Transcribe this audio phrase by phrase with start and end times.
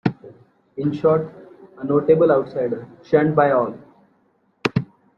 [0.77, 1.31] In short,
[1.77, 3.75] a notable outsider, shunned by all.